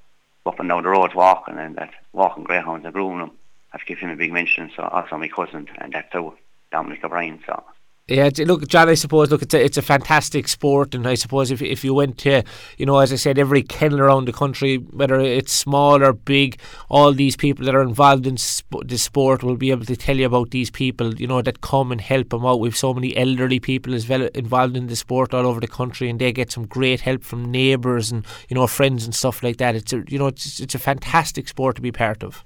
up 0.45 0.59
and 0.59 0.69
down 0.69 0.83
the 0.83 0.89
roads 0.89 1.15
walking 1.15 1.57
and 1.57 1.75
that 1.75 1.91
walking 2.11 2.43
greyhounds 2.43 2.85
and 2.85 2.93
grooming 2.93 3.19
them. 3.19 3.31
I 3.71 3.77
have 3.77 3.81
to 3.81 3.87
give 3.87 3.99
him 3.99 4.09
a 4.09 4.15
big 4.15 4.33
mention, 4.33 4.71
so 4.75 4.83
also 4.83 5.17
my 5.17 5.27
cousin 5.27 5.67
and 5.77 5.93
that 5.93 6.11
too, 6.11 6.33
Dominic 6.71 7.03
O'Brien, 7.03 7.39
so 7.45 7.63
yeah, 8.07 8.29
look, 8.45 8.67
John. 8.67 8.87
I 8.87 8.93
suppose 8.93 9.31
look, 9.31 9.41
it's 9.41 9.55
a 9.55 9.65
it's 9.65 9.77
a 9.77 9.81
fantastic 9.81 10.47
sport, 10.47 10.93
and 10.93 11.07
I 11.07 11.15
suppose 11.15 11.49
if 11.49 11.59
if 11.59 11.83
you 11.83 11.95
went 11.95 12.19
to, 12.19 12.43
you 12.77 12.85
know, 12.85 12.99
as 12.99 13.11
I 13.11 13.15
said, 13.15 13.39
every 13.39 13.63
kennel 13.63 13.99
around 13.99 14.25
the 14.25 14.33
country, 14.33 14.77
whether 14.77 15.19
it's 15.19 15.51
small 15.51 16.03
or 16.03 16.13
big, 16.13 16.59
all 16.87 17.13
these 17.13 17.35
people 17.35 17.65
that 17.65 17.73
are 17.73 17.81
involved 17.81 18.27
in 18.27 18.37
sp- 18.37 18.85
the 18.85 18.99
sport 18.99 19.41
will 19.41 19.55
be 19.57 19.71
able 19.71 19.85
to 19.85 19.95
tell 19.95 20.15
you 20.15 20.27
about 20.27 20.51
these 20.51 20.69
people, 20.69 21.15
you 21.15 21.25
know, 21.25 21.41
that 21.41 21.61
come 21.61 21.91
and 21.91 21.99
help 21.99 22.29
them 22.29 22.45
out. 22.45 22.59
We've 22.59 22.77
so 22.77 22.93
many 22.93 23.17
elderly 23.17 23.59
people 23.59 23.95
as 23.95 24.07
well 24.07 24.29
involved 24.35 24.77
in 24.77 24.85
the 24.85 24.95
sport 24.95 25.33
all 25.33 25.47
over 25.47 25.59
the 25.59 25.67
country, 25.67 26.07
and 26.07 26.19
they 26.19 26.31
get 26.31 26.51
some 26.51 26.67
great 26.67 27.01
help 27.01 27.23
from 27.23 27.49
neighbours 27.49 28.11
and 28.11 28.23
you 28.49 28.53
know 28.53 28.67
friends 28.67 29.05
and 29.05 29.15
stuff 29.15 29.41
like 29.41 29.57
that. 29.57 29.73
It's 29.73 29.93
a 29.93 30.03
you 30.07 30.19
know 30.19 30.27
it's 30.27 30.59
it's 30.59 30.75
a 30.75 30.79
fantastic 30.79 31.47
sport 31.47 31.77
to 31.77 31.81
be 31.81 31.91
part 31.91 32.23
of. 32.23 32.45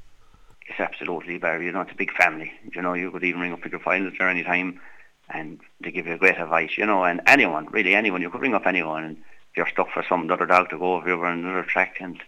It's 0.69 0.79
absolutely, 0.79 1.37
Barry. 1.37 1.65
You 1.65 1.73
know, 1.73 1.81
it's 1.81 1.91
a 1.91 1.95
big 1.95 2.13
family. 2.13 2.53
You 2.73 2.81
know, 2.81 2.93
you 2.93 3.11
could 3.11 3.25
even 3.25 3.41
ring 3.41 3.51
up 3.51 3.59
for 3.59 3.67
your 3.67 3.81
finals 3.81 4.13
there 4.17 4.29
any 4.29 4.43
time 4.43 4.79
and 5.29 5.59
they 5.81 5.91
give 5.91 6.07
you 6.07 6.17
great 6.17 6.38
advice, 6.38 6.77
you 6.77 6.86
know, 6.86 7.03
and 7.03 7.21
anyone, 7.27 7.67
really 7.71 7.95
anyone, 7.95 8.21
you 8.21 8.29
could 8.29 8.41
ring 8.41 8.53
up 8.53 8.65
anyone 8.65 9.03
and 9.03 9.17
if 9.17 9.57
you're 9.57 9.67
stuck 9.67 9.89
for 9.91 10.03
some 10.07 10.29
other 10.29 10.45
dog 10.45 10.69
to 10.69 10.77
go 10.77 10.95
over 10.95 11.09
you 11.09 11.24
on 11.24 11.39
another 11.39 11.63
track 11.63 11.98
and 12.00 12.21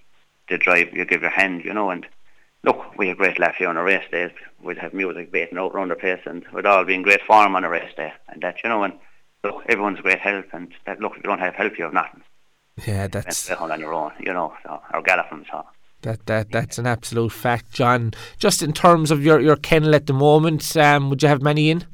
they 0.50 0.58
drive, 0.58 0.93
you 0.93 1.05
give 1.05 1.22
your 1.22 1.31
hand, 1.31 1.63
you 1.63 1.74
know, 1.74 1.89
and 1.89 2.05
look, 2.63 2.98
we 2.98 3.08
have 3.08 3.17
great 3.17 3.39
laugh 3.39 3.55
here 3.55 3.70
on 3.70 3.77
a 3.77 3.84
race 3.84 4.05
day. 4.12 4.34
We'd 4.62 4.77
have 4.77 4.93
music 4.93 5.31
baiting 5.31 5.58
out 5.58 5.74
around 5.74 5.89
the 5.89 5.96
place 5.96 6.22
and 6.25 6.46
we'd 6.53 6.65
all 6.65 6.86
be 6.86 6.96
in 6.96 7.01
great 7.01 7.22
form 7.22 7.55
on 7.55 7.63
a 7.63 7.70
race 7.70 7.93
day 7.96 8.13
and 8.29 8.41
that, 8.41 8.58
you 8.63 8.70
know, 8.70 8.84
and 8.84 8.93
look, 9.43 9.63
everyone's 9.67 10.01
great 10.01 10.20
help 10.20 10.46
and 10.53 10.74
that, 10.86 11.00
look, 11.00 11.13
if 11.13 11.17
you 11.17 11.24
don't 11.24 11.39
have 11.39 11.55
help, 11.55 11.77
you 11.77 11.84
have 11.86 11.93
nothing. 11.93 12.22
Yeah, 12.86 13.08
that's... 13.08 13.50
And 13.50 13.60
on 13.60 13.79
your 13.79 13.93
own, 13.93 14.12
you 14.20 14.34
know, 14.34 14.53
so, 14.63 14.81
or 14.93 15.01
galloping, 15.01 15.46
so... 15.51 15.65
That 16.01 16.25
that 16.25 16.51
that's 16.51 16.79
an 16.79 16.88
absolute 16.88 17.31
fact, 17.31 17.74
John. 17.74 18.13
Just 18.39 18.63
in 18.63 18.74
terms 18.74 19.12
of 19.12 19.24
your, 19.24 19.39
your 19.39 19.55
kennel 19.55 19.93
at 19.93 20.08
the 20.08 20.13
moment, 20.13 20.75
um, 20.75 21.12
would 21.12 21.22
you 21.22 21.29
have 21.29 21.43
many 21.43 21.70
in? 21.70 21.86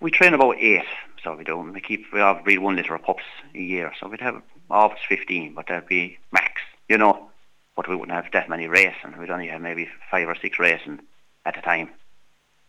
We 0.00 0.10
train 0.10 0.32
about 0.32 0.58
eight, 0.58 0.84
so 1.24 1.34
we 1.34 1.44
don't. 1.44 1.72
We 1.72 1.80
keep 1.80 2.06
we 2.12 2.20
have 2.20 2.44
breed 2.44 2.58
one 2.58 2.76
litter 2.76 2.94
of 2.94 3.02
pups 3.02 3.24
a 3.54 3.58
year, 3.58 3.92
so 3.98 4.08
we'd 4.08 4.20
have 4.20 4.40
always 4.70 4.98
fifteen, 5.08 5.54
but 5.54 5.66
that'd 5.66 5.88
be 5.88 6.18
max, 6.32 6.60
you 6.88 6.98
know. 6.98 7.28
But 7.74 7.88
we 7.88 7.96
wouldn't 7.96 8.14
have 8.14 8.30
that 8.32 8.48
many 8.48 8.68
racing. 8.68 9.18
We'd 9.18 9.30
only 9.30 9.48
have 9.48 9.60
maybe 9.60 9.88
five 10.10 10.28
or 10.28 10.36
six 10.36 10.58
racing 10.58 11.00
at 11.44 11.58
a 11.58 11.62
time, 11.62 11.90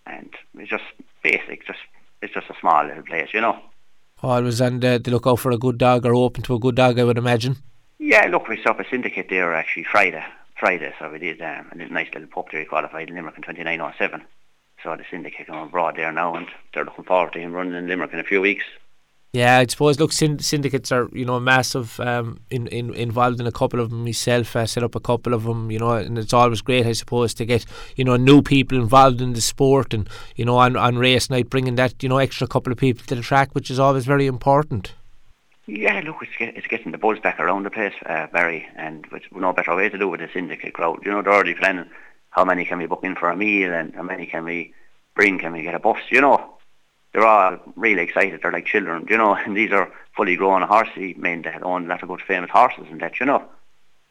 and 0.07 0.29
it's 0.57 0.69
just 0.69 0.83
basic. 1.23 1.67
Just 1.67 1.79
it's 2.21 2.33
just 2.33 2.49
a 2.49 2.55
small 2.59 2.85
little 2.85 3.03
place, 3.03 3.29
you 3.33 3.41
know. 3.41 3.59
Always 4.23 4.59
on 4.59 4.79
the, 4.79 4.99
the 5.01 5.11
lookout 5.11 5.39
for 5.39 5.51
a 5.51 5.57
good 5.57 5.77
dog 5.77 6.05
or 6.05 6.13
open 6.15 6.43
to 6.43 6.55
a 6.55 6.59
good 6.59 6.75
dog, 6.75 6.99
I 6.99 7.03
would 7.03 7.17
imagine. 7.17 7.57
Yeah, 7.99 8.25
look, 8.25 8.47
we 8.47 8.57
set 8.57 8.67
up 8.67 8.79
a 8.79 8.89
syndicate 8.89 9.27
there 9.29 9.53
actually 9.53 9.85
Friday. 9.85 10.23
Friday, 10.59 10.93
so 10.99 11.09
we 11.09 11.19
did 11.19 11.41
um, 11.41 11.69
a 11.71 11.75
nice 11.75 12.09
little 12.13 12.27
pup 12.27 12.47
there. 12.51 12.59
He 12.59 12.65
qualified 12.65 13.07
in 13.07 13.15
Limerick 13.15 13.37
in 13.37 13.43
2907 13.43 14.25
so 14.83 14.95
the 14.95 15.03
syndicate 15.09 15.47
going 15.47 15.67
abroad 15.67 15.95
there 15.95 16.11
now 16.11 16.35
and 16.35 16.47
they're 16.73 16.85
looking 16.85 17.05
forward 17.05 17.33
to 17.33 17.39
him 17.39 17.53
running 17.53 17.75
in 17.75 17.87
Limerick 17.87 18.13
in 18.13 18.19
a 18.19 18.23
few 18.23 18.41
weeks. 18.41 18.65
Yeah, 19.31 19.59
I 19.59 19.67
suppose. 19.67 19.99
Look, 19.99 20.11
syndicates 20.11 20.91
are 20.91 21.07
you 21.13 21.23
know 21.23 21.39
massive. 21.39 21.99
Um, 21.99 22.39
in, 22.49 22.65
in 22.67 22.91
involved 22.95 23.39
in 23.39 23.45
a 23.45 23.51
couple 23.51 23.79
of 23.79 23.91
them 23.91 24.03
myself. 24.03 24.55
I 24.55 24.65
set 24.65 24.83
up 24.83 24.95
a 24.95 24.99
couple 24.99 25.35
of 25.35 25.43
them. 25.43 25.69
You 25.69 25.77
know, 25.77 25.91
and 25.91 26.17
it's 26.17 26.33
always 26.33 26.61
great, 26.61 26.87
I 26.87 26.93
suppose, 26.93 27.35
to 27.35 27.45
get 27.45 27.63
you 27.95 28.03
know 28.03 28.15
new 28.15 28.41
people 28.41 28.79
involved 28.79 29.21
in 29.21 29.33
the 29.33 29.41
sport, 29.41 29.93
and 29.93 30.09
you 30.35 30.45
know 30.45 30.57
on 30.57 30.75
on 30.75 30.97
race 30.97 31.29
night, 31.29 31.47
bringing 31.47 31.75
that 31.75 32.01
you 32.01 32.09
know 32.09 32.17
extra 32.17 32.47
couple 32.47 32.73
of 32.73 32.79
people 32.79 33.05
to 33.05 33.13
the 33.13 33.21
track, 33.21 33.53
which 33.53 33.69
is 33.69 33.77
always 33.77 34.05
very 34.05 34.25
important. 34.25 34.93
Yeah, 35.67 36.01
look, 36.03 36.15
it's, 36.23 36.35
get, 36.35 36.57
it's 36.57 36.65
getting 36.65 36.91
the 36.91 36.97
buzz 36.97 37.19
back 37.19 37.39
around 37.39 37.61
the 37.61 37.69
place, 37.69 37.93
uh, 38.07 38.25
Barry, 38.33 38.67
and 38.75 39.05
with 39.11 39.21
no 39.31 39.53
better 39.53 39.75
way 39.75 39.89
to 39.89 39.99
do 39.99 40.07
with 40.07 40.21
the 40.21 40.29
syndicate 40.33 40.73
crowd. 40.73 41.01
You 41.05 41.11
know, 41.11 41.21
they're 41.21 41.31
already 41.31 41.53
planning 41.53 41.85
how 42.29 42.45
many 42.45 42.65
can 42.65 42.77
we 42.77 42.85
book 42.85 43.03
in 43.03 43.15
for 43.15 43.29
a 43.29 43.35
meal 43.35 43.73
and 43.73 43.95
how 43.95 44.03
many 44.03 44.25
can 44.25 44.43
we 44.43 44.73
bring, 45.15 45.39
can 45.39 45.53
we 45.53 45.63
get 45.63 45.75
a 45.75 45.79
bus, 45.79 45.99
you 46.09 46.21
know 46.21 46.59
they're 47.13 47.25
all 47.25 47.57
really 47.75 48.01
excited. 48.03 48.39
They're 48.41 48.51
like 48.51 48.65
children, 48.65 49.07
you 49.09 49.17
know, 49.17 49.33
and 49.45 49.55
these 49.55 49.71
are 49.71 49.91
fully 50.15 50.35
grown 50.35 50.61
horsey 50.61 51.15
men 51.17 51.41
that 51.43 51.63
own 51.63 51.85
a 51.85 51.89
lot 51.89 52.03
of 52.03 52.09
good 52.09 52.21
famous 52.21 52.49
horses 52.49 52.85
and 52.89 53.01
that, 53.01 53.19
you 53.19 53.25
know. 53.25 53.43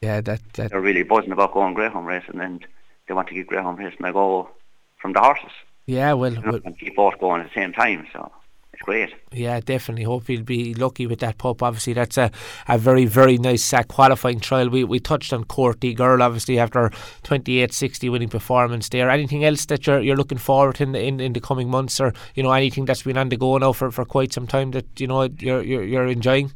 Yeah, 0.01 0.21
that, 0.21 0.41
that 0.53 0.71
they're 0.71 0.79
really 0.79 1.03
buzzing 1.03 1.31
about 1.31 1.53
going 1.53 1.73
greyhound 1.73 2.07
racing 2.07 2.39
and 2.39 2.65
they 3.07 3.13
want 3.13 3.27
to 3.27 3.33
get 3.33 3.47
greyhound 3.47 3.79
racing 3.79 4.05
a 4.05 4.13
go 4.13 4.49
from 4.97 5.13
the 5.13 5.19
horses. 5.19 5.51
Yeah, 5.87 6.13
well, 6.13 6.33
you 6.33 6.41
know, 6.41 6.51
well 6.51 6.61
and 6.63 6.77
keep 6.79 6.95
both 6.95 7.19
going 7.19 7.41
at 7.41 7.49
the 7.49 7.53
same 7.53 7.73
time. 7.73 8.07
So 8.13 8.31
it's 8.79 8.85
great. 8.85 9.13
Yeah, 9.31 9.59
definitely. 9.59 10.03
Hope 10.03 10.27
he'll 10.27 10.41
be 10.41 10.73
lucky 10.73 11.05
with 11.05 11.19
that 11.19 11.37
pup. 11.37 11.61
Obviously, 11.61 11.93
that's 11.93 12.17
a, 12.17 12.31
a 12.67 12.77
very, 12.77 13.05
very 13.05 13.37
nice 13.37 13.73
uh, 13.73 13.83
qualifying 13.83 14.39
trial. 14.39 14.69
We 14.69 14.85
we 14.85 14.99
touched 14.99 15.33
on 15.33 15.43
Courtly 15.43 15.93
Girl, 15.93 16.23
obviously, 16.23 16.59
after 16.59 16.89
28-60 17.23 18.11
winning 18.11 18.29
performance 18.29 18.87
there. 18.89 19.09
Anything 19.09 19.43
else 19.43 19.65
that 19.65 19.85
you're 19.85 19.99
you're 19.99 20.15
looking 20.15 20.37
forward 20.37 20.75
to 20.75 20.83
in 20.83 20.91
the, 20.93 21.03
in, 21.03 21.19
in 21.19 21.33
the 21.33 21.41
coming 21.41 21.69
months 21.69 21.99
or, 21.99 22.13
you 22.35 22.43
know, 22.43 22.51
anything 22.51 22.85
that's 22.85 23.03
been 23.03 23.17
on 23.17 23.29
the 23.29 23.37
go 23.37 23.57
now 23.57 23.73
for, 23.73 23.91
for 23.91 24.05
quite 24.05 24.31
some 24.31 24.47
time 24.47 24.71
that, 24.71 24.85
you 24.99 25.07
know, 25.07 25.23
you're, 25.23 25.61
you're, 25.61 25.83
you're 25.83 26.07
enjoying? 26.07 26.53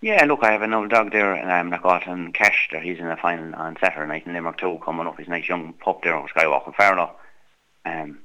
Yeah, 0.00 0.24
look, 0.24 0.42
I 0.42 0.52
have 0.52 0.62
an 0.62 0.72
old 0.72 0.90
dog 0.90 1.10
there, 1.10 1.34
and 1.34 1.50
I'm 1.50 1.70
not 1.70 2.08
um, 2.08 2.32
Cash 2.32 2.68
there. 2.70 2.80
He's 2.80 3.00
in 3.00 3.08
the 3.08 3.16
final 3.16 3.54
on 3.54 3.76
Saturday 3.80 4.06
night 4.06 4.26
in 4.26 4.32
Limerick 4.32 4.58
too, 4.58 4.78
coming 4.82 5.06
up. 5.06 5.18
He's 5.18 5.26
a 5.26 5.30
nice 5.30 5.48
young 5.48 5.72
pup 5.74 6.02
there 6.02 6.14
on 6.14 6.28
Skywalking 6.28 6.76
Farlow. 6.76 7.10
Um, 7.84 8.20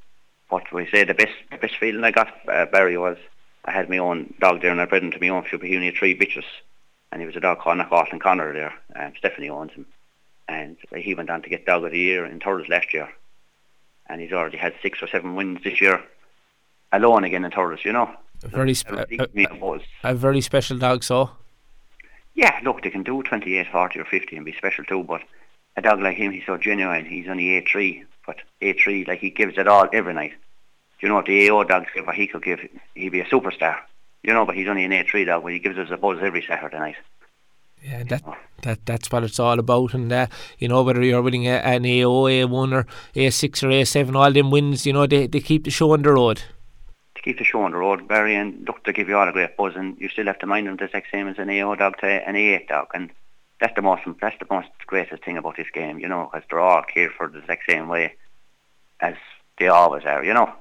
what 0.53 0.71
we 0.71 0.87
say 0.91 1.03
the 1.03 1.15
best 1.15 1.33
the 1.49 1.57
best 1.57 1.77
feeling 1.77 2.03
I 2.03 2.11
got 2.11 2.29
uh, 2.47 2.65
Barry 2.67 2.95
was 2.95 3.17
I 3.65 3.71
had 3.71 3.89
my 3.89 3.97
own 3.97 4.33
dog 4.39 4.61
there 4.61 4.71
and 4.71 4.79
I 4.79 4.85
bred 4.85 5.03
him 5.03 5.11
to 5.11 5.19
my 5.19 5.29
own 5.29 5.45
only 5.51 5.91
three 5.91 6.17
bitches. 6.17 6.45
And 7.11 7.21
he 7.21 7.25
was 7.25 7.35
a 7.35 7.39
dog 7.39 7.59
called 7.59 7.77
Knockaughton 7.77 8.19
Connor 8.19 8.53
there 8.53 8.73
and 8.95 9.15
Stephanie 9.17 9.49
owns 9.49 9.71
him. 9.71 9.85
And 10.47 10.77
he 10.95 11.15
went 11.15 11.29
on 11.31 11.41
to 11.41 11.49
get 11.49 11.65
dog 11.65 11.83
of 11.85 11.91
the 11.91 11.99
year 11.99 12.25
in 12.25 12.39
Thurles 12.39 12.69
last 12.69 12.93
year. 12.93 13.09
And 14.07 14.21
he's 14.21 14.33
already 14.33 14.57
had 14.57 14.73
six 14.81 15.01
or 15.01 15.07
seven 15.07 15.35
wins 15.35 15.63
this 15.63 15.81
year 15.81 16.03
alone 16.91 17.23
again 17.23 17.45
in 17.45 17.51
Thurles 17.51 17.83
you 17.83 17.93
know? 17.93 18.13
A 18.43 18.47
very 18.49 18.75
spe- 18.75 18.91
a, 18.91 19.07
a, 19.37 20.11
a, 20.11 20.13
very 20.13 20.41
special 20.41 20.77
dog 20.77 21.03
so? 21.03 21.31
Yeah 22.35 22.59
look 22.63 22.83
they 22.83 22.91
can 22.91 23.03
do 23.03 23.23
28 23.23 23.67
40 23.71 23.99
or 23.99 24.05
50 24.05 24.35
and 24.35 24.45
be 24.45 24.53
special 24.53 24.83
too 24.83 25.03
but 25.03 25.21
a 25.77 25.81
dog 25.81 26.01
like 26.01 26.17
him 26.17 26.31
he's 26.31 26.45
so 26.45 26.57
genuine. 26.57 27.05
He's 27.05 27.27
only 27.27 27.45
A3 27.61 28.05
but 28.25 28.37
A3 28.61 29.07
like 29.07 29.19
he 29.19 29.29
gives 29.29 29.57
it 29.57 29.67
all 29.67 29.87
every 29.93 30.13
night 30.13 30.33
you 31.03 31.09
know, 31.09 31.19
if 31.19 31.25
the 31.25 31.49
AO 31.49 31.63
dogs 31.65 31.87
give 31.93 32.07
what 32.07 32.15
he 32.15 32.27
could 32.27 32.43
give, 32.43 32.61
he'd 32.95 33.09
be 33.09 33.19
a 33.19 33.25
superstar. 33.25 33.75
You 34.23 34.31
know, 34.31 34.45
but 34.45 34.55
he's 34.55 34.69
only 34.69 34.85
an 34.85 34.91
A3 34.91 35.25
dog, 35.25 35.43
but 35.43 35.51
he 35.51 35.59
gives 35.59 35.77
us 35.77 35.89
a 35.91 35.97
buzz 35.97 36.19
every 36.21 36.41
Saturday 36.41 36.79
night. 36.79 36.95
Yeah, 37.83 38.03
that 38.03 38.23
that 38.61 38.85
that's 38.85 39.11
what 39.11 39.25
it's 39.25 39.37
all 39.37 39.59
about, 39.59 39.93
and 39.93 40.09
uh, 40.13 40.27
you 40.57 40.69
know 40.69 40.81
whether 40.81 41.03
you're 41.03 41.21
winning 41.21 41.47
a, 41.47 41.55
an 41.55 41.83
AO, 41.85 42.29
A1 42.31 42.73
or 42.73 42.87
A6 43.13 43.63
or 43.63 43.67
A7, 43.67 44.15
all 44.15 44.31
them 44.31 44.49
wins, 44.49 44.85
you 44.85 44.93
know 44.93 45.05
they, 45.05 45.27
they 45.27 45.41
keep 45.41 45.65
the 45.65 45.69
show 45.69 45.91
on 45.91 46.03
the 46.03 46.13
road. 46.13 46.41
To 47.15 47.21
keep 47.21 47.37
the 47.37 47.43
show 47.43 47.61
on 47.63 47.71
the 47.71 47.77
road, 47.77 48.07
Barry, 48.07 48.35
and 48.35 48.65
look 48.65 48.85
to 48.85 48.93
give 48.93 49.09
you 49.09 49.17
all 49.17 49.27
a 49.27 49.33
great 49.33 49.57
buzz, 49.57 49.75
and 49.75 49.99
you 49.99 50.07
still 50.07 50.27
have 50.27 50.39
to 50.39 50.47
mind 50.47 50.67
them 50.67 50.77
the 50.77 50.85
exact 50.85 51.11
same 51.11 51.27
as 51.27 51.37
an 51.37 51.49
AO 51.49 51.75
dog 51.75 51.97
to 51.97 52.05
an 52.05 52.35
A8 52.35 52.69
dog, 52.69 52.87
and 52.93 53.09
that's 53.63 53.75
the 53.75 53.81
most 53.81 54.01
that's 54.19 54.35
the 54.39 54.53
most 54.53 54.67
greatest 54.87 55.23
thing 55.23 55.37
about 55.37 55.55
this 55.55 55.71
game, 55.73 55.97
you 55.97 56.09
know, 56.09 56.29
because 56.29 56.45
they're 56.49 56.59
all 56.59 56.83
cared 56.83 57.13
for 57.13 57.29
the 57.29 57.39
exact 57.39 57.61
same 57.65 57.87
way 57.87 58.13
as 58.99 59.15
they 59.57 59.69
always 59.69 60.03
are, 60.03 60.21
you 60.21 60.33
know. 60.33 60.51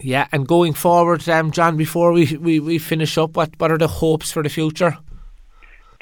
Yeah, 0.00 0.26
and 0.32 0.44
going 0.44 0.72
forward, 0.72 1.28
um, 1.28 1.52
John, 1.52 1.76
before 1.76 2.10
we, 2.10 2.36
we, 2.36 2.58
we 2.58 2.78
finish 2.78 3.16
up, 3.16 3.36
what, 3.36 3.50
what 3.58 3.70
are 3.70 3.78
the 3.78 3.86
hopes 3.86 4.32
for 4.32 4.42
the 4.42 4.48
future? 4.48 4.98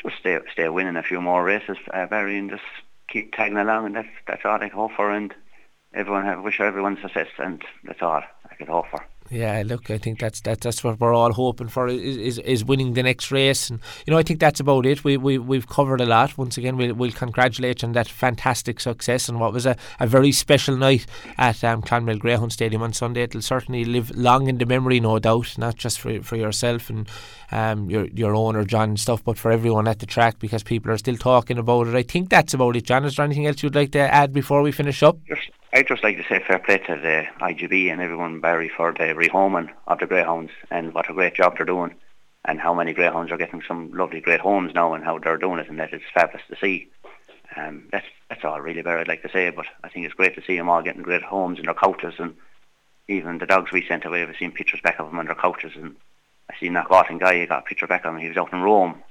Just 0.03 0.17
stay 0.21 0.39
stay 0.51 0.71
winning 0.71 0.97
a 0.97 1.03
few 1.03 1.21
more 1.21 1.45
races, 1.45 1.77
uh, 1.93 2.07
Barry, 2.07 2.39
and 2.39 2.49
just 2.49 2.63
keep 3.09 3.35
tagging 3.35 3.59
along, 3.59 3.85
and 3.85 3.97
that's 3.97 4.09
that's 4.27 4.43
all 4.47 4.55
I 4.55 4.71
can 4.71 4.71
hope 4.71 4.93
for. 4.97 5.11
And 5.11 5.35
everyone, 5.93 6.27
I 6.27 6.37
wish 6.37 6.61
everyone 6.61 6.97
success, 7.03 7.29
and 7.37 7.63
that's 7.85 8.01
all 8.01 8.23
I 8.51 8.55
can 8.55 8.69
hope 8.69 8.87
for. 8.91 9.05
Yeah, 9.33 9.63
look, 9.65 9.91
I 9.91 9.97
think 9.97 10.21
that's 10.21 10.43
that, 10.43 10.61
that's 10.61 10.85
what 10.85 11.01
we're 11.01 11.15
all 11.15 11.33
hoping 11.33 11.69
for 11.69 11.89
is, 11.89 12.39
is 12.39 12.67
winning 12.67 12.93
the 12.93 13.03
next 13.03 13.33
race, 13.33 13.71
and 13.71 13.81
you 14.07 14.11
know 14.11 14.19
I 14.19 14.23
think 14.23 14.41
that's 14.41 14.61
about 14.61 14.85
it. 14.85 15.05
We 15.05 15.17
we 15.17 15.39
we've 15.39 15.67
covered 15.67 16.03
a 16.03 16.05
lot. 16.05 16.37
Once 16.37 16.59
again, 16.59 16.77
we'll, 16.77 16.93
we'll 16.93 17.13
congratulate 17.13 17.83
on 17.83 17.93
that 17.93 18.09
fantastic 18.09 18.79
success 18.79 19.31
and 19.31 19.41
what 19.41 19.55
was 19.55 19.65
a, 19.65 19.75
a 20.01 20.07
very 20.07 20.33
special 20.33 20.77
night 20.77 21.07
at 21.39 21.65
um, 21.65 21.81
Clonmel 21.81 22.19
Greyhound 22.19 22.53
Stadium 22.53 22.83
on 22.83 22.93
Sunday. 22.93 23.23
It'll 23.23 23.41
certainly 23.41 23.87
live 23.87 24.11
long 24.11 24.49
in 24.49 24.59
the 24.59 24.67
memory, 24.67 25.01
no 25.01 25.19
doubt, 25.19 25.57
not 25.57 25.77
just 25.77 25.99
for 25.99 26.21
for 26.23 26.37
yourself 26.37 26.91
and 26.91 27.09
um, 27.53 27.89
your 27.89 28.09
your 28.09 28.35
owner 28.35 28.65
John 28.65 28.91
and 28.91 29.01
stuff, 29.01 29.25
but 29.25 29.39
for 29.39 29.51
everyone 29.51 29.89
at 29.89 30.01
the 30.01 30.07
track 30.07 30.41
because 30.41 30.63
people 30.63 30.93
are 30.93 30.99
still 30.99 31.17
talking 31.17 31.57
about 31.57 31.87
it. 31.87 31.95
I 31.95 32.03
think 32.03 32.29
that's 32.29 32.53
about 32.53 32.77
it. 32.77 32.85
John, 32.85 33.07
is 33.07 33.17
there 33.17 33.25
anything 33.25 33.47
else 33.47 33.63
you'd 33.63 33.75
like 33.75 33.93
to 33.93 34.01
add 34.01 34.35
before 34.35 34.61
we 34.61 34.73
finish 34.73 35.03
up? 35.03 35.17
Just 35.27 35.51
I'd 35.75 35.89
just 35.89 36.05
like 36.05 36.19
to 36.19 36.25
say 36.25 36.39
fair 36.47 36.59
play 36.59 36.77
to 36.77 36.97
the 36.97 37.25
IGB 37.41 37.91
and 37.91 38.03
everyone 38.03 38.41
Barry 38.41 38.69
for 38.69 38.93
the 38.93 39.15
rehoming 39.15 39.71
of 39.87 40.01
the 40.01 40.07
greyhounds 40.07 40.53
and 40.71 40.93
what 40.93 41.09
a 41.09 41.15
great 41.15 41.35
job 41.35 41.57
they're 41.57 41.65
doing 41.65 41.95
and 42.45 42.61
how 42.61 42.75
many 42.75 42.93
greyhounds 42.93 43.33
are 43.33 43.39
getting 43.39 43.63
some 43.67 43.91
lovely 43.91 44.21
great 44.21 44.41
homes 44.41 44.75
now 44.75 44.93
and 44.93 45.03
how 45.03 45.19
they're 45.19 45.39
doing 45.39 45.61
it 45.61 45.71
and 45.71 45.81
that 45.81 45.95
is 45.95 46.03
fabulous 46.13 46.47
to 46.49 46.57
see. 46.57 46.91
Um, 47.57 47.89
that's 47.91 48.05
that's 48.29 48.45
all 48.45 48.61
really 48.61 48.83
Barry 48.83 49.01
I'd 49.01 49.09
like 49.09 49.23
to 49.23 49.31
say 49.31 49.49
but 49.49 49.65
I 49.83 49.89
think 49.89 50.05
it's 50.05 50.15
great 50.15 50.35
to 50.35 50.43
see 50.47 50.59
them 50.59 50.69
all 50.69 50.83
getting 50.83 51.01
great 51.01 51.23
homes 51.23 51.59
in 51.59 51.65
their 51.65 51.73
couches 51.73 52.17
and 52.19 52.37
even 53.09 53.39
the 53.39 53.47
dogs 53.47 53.73
we 53.73 53.87
sent 53.87 54.05
away, 54.05 54.27
we've 54.27 54.37
seen 54.37 54.53
pictures 54.53 54.83
back 54.83 55.01
of 55.01 55.07
them 55.07 55.19
on 55.19 55.25
their 55.25 55.35
couches 55.35 55.73
and 55.75 55.97
I 56.51 56.55
seen 56.61 56.75
that 56.75 56.91
Gotland 56.91 57.21
guy, 57.21 57.41
he 57.41 57.47
got 57.47 57.61
a 57.61 57.67
picture 57.67 57.87
back 57.87 58.05
of 58.05 58.15
him, 58.15 58.21
he 58.21 58.29
was 58.29 58.37
out 58.37 58.53
in 58.53 58.61
Rome 58.61 59.03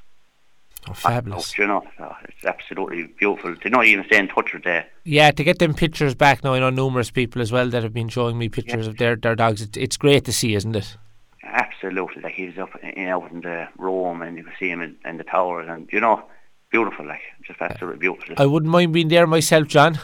Oh, 0.90 0.94
fabulous! 0.94 1.54
Oh, 1.58 1.62
you 1.62 1.68
know, 1.68 1.84
oh, 2.00 2.16
it's 2.24 2.44
absolutely 2.44 3.04
beautiful 3.04 3.56
to 3.56 3.70
not 3.70 3.86
even 3.86 4.04
stay 4.06 4.18
in 4.18 4.28
touch 4.28 4.52
with 4.54 4.64
the. 4.64 4.84
Yeah, 5.04 5.30
to 5.30 5.44
get 5.44 5.60
them 5.60 5.76
pictures 5.76 6.16
back 6.16 6.44
now. 6.44 6.54
I 6.54 6.60
know 6.60 6.72
numerous 6.72 7.12
people 7.12 7.42
as 7.42 7.52
well 7.52 7.70
that 7.70 7.84
have 7.84 7.94
been 7.94 8.10
showing 8.10 8.38
me 8.38 8.50
pictures 8.50 8.86
yeah. 8.86 8.92
of 8.92 8.98
their 8.98 9.16
their 9.16 9.36
dogs. 9.36 9.62
It's, 9.62 9.78
it's 9.78 9.98
great 9.98 10.26
to 10.26 10.34
see, 10.34 10.56
isn't 10.56 10.76
it? 10.76 10.98
Absolutely, 11.44 12.24
like 12.24 12.34
he 12.34 12.48
was 12.48 12.58
up 12.58 12.70
in, 12.82 13.08
out 13.08 13.32
in 13.32 13.42
the 13.42 13.68
Rome, 13.78 14.24
and 14.24 14.38
you 14.38 14.44
could 14.44 14.54
see 14.60 14.70
him 14.70 14.82
in, 14.82 14.96
in 15.06 15.18
the 15.18 15.24
towers, 15.24 15.68
and 15.70 15.88
you 15.92 16.00
know, 16.00 16.24
beautiful, 16.72 17.06
like 17.06 17.22
just 17.46 17.62
absolutely 17.62 18.00
beautiful. 18.00 18.36
I 18.38 18.48
wouldn't 18.48 18.72
mind 18.72 18.94
being 18.94 19.10
there 19.10 19.28
myself, 19.28 19.68
John. 19.68 20.00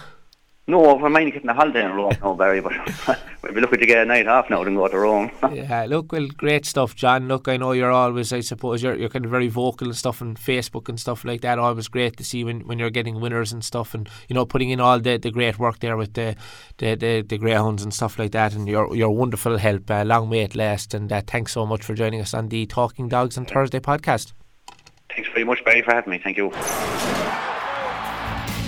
No, 0.70 1.00
I 1.00 1.08
mind 1.08 1.32
getting 1.32 1.50
a 1.50 1.54
holiday 1.54 1.86
in 1.86 1.94
Rome 1.94 2.18
now, 2.22 2.34
Barry, 2.34 2.60
but 2.60 2.74
we'll 3.42 3.54
be 3.54 3.62
looking 3.62 3.80
to 3.80 3.86
get 3.86 4.00
a 4.00 4.06
night 4.06 4.28
off 4.28 4.50
now 4.50 4.64
and 4.64 4.76
go 4.76 4.90
to 4.90 5.00
Rome. 5.00 5.32
yeah, 5.54 5.86
look, 5.88 6.12
well, 6.12 6.28
great 6.28 6.66
stuff, 6.66 6.94
John. 6.94 7.30
Look, 7.30 7.48
I 7.48 7.56
know 7.56 7.72
you're 7.72 7.94
always, 7.94 8.34
I 8.34 8.42
suppose, 8.42 8.84
you're, 8.84 8.96
you're 8.96 9.08
kind 9.08 9.24
of 9.24 9.32
very 9.32 9.48
vocal 9.48 9.88
and 9.88 9.96
stuff 9.96 10.22
on 10.22 10.36
Facebook 10.36 10.90
and 10.90 11.00
stuff 11.00 11.24
like 11.24 11.40
that. 11.40 11.58
Always 11.58 11.88
great 11.88 12.18
to 12.18 12.26
see 12.26 12.44
when, 12.44 12.68
when 12.68 12.80
you're 12.80 12.90
getting 12.90 13.22
winners 13.22 13.54
and 13.54 13.64
stuff 13.64 13.94
and, 13.94 14.10
you 14.28 14.34
know, 14.34 14.46
putting 14.46 14.70
in 14.70 14.82
all 14.82 15.00
the, 15.00 15.16
the 15.16 15.32
great 15.32 15.58
work 15.58 15.80
there 15.80 15.96
with 15.96 16.16
the, 16.16 16.36
the, 16.80 16.96
the, 16.96 17.22
the 17.22 17.38
Greyhounds 17.38 17.82
and 17.82 17.94
stuff 17.94 18.20
like 18.20 18.34
that. 18.34 18.54
And 18.54 18.68
your, 18.68 18.94
your 18.94 19.12
wonderful 19.12 19.58
help. 19.58 19.90
Uh, 19.90 20.04
long 20.04 20.30
may 20.30 20.42
it 20.42 20.54
last. 20.54 20.94
And 20.94 21.10
uh, 21.14 21.22
thanks 21.26 21.54
so 21.54 21.66
much 21.66 21.82
for 21.82 21.94
joining 21.94 22.20
us 22.20 22.34
on 22.34 22.50
the 22.50 22.66
Talking 22.66 23.08
Dogs 23.08 23.38
on 23.38 23.46
Thursday 23.46 23.80
podcast. 23.80 24.34
Thanks 25.16 25.30
very 25.30 25.46
much, 25.46 25.64
Barry, 25.64 25.82
for 25.82 25.94
having 25.94 26.12
me. 26.12 26.20
Thank 26.22 26.36
you. 26.36 26.52